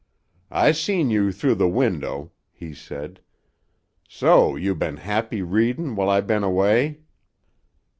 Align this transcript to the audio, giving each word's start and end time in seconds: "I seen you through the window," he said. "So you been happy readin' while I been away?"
"I 0.49 0.71
seen 0.71 1.11
you 1.11 1.31
through 1.31 1.53
the 1.53 1.67
window," 1.69 2.31
he 2.51 2.73
said. 2.73 3.19
"So 4.09 4.55
you 4.55 4.73
been 4.73 4.97
happy 4.97 5.43
readin' 5.43 5.95
while 5.95 6.09
I 6.09 6.21
been 6.21 6.43
away?" 6.43 7.01